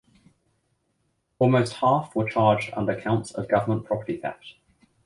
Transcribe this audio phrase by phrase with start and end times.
[1.37, 4.55] Almost half were charged under counts of government property theft.